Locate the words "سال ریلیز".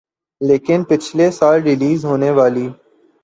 1.31-2.05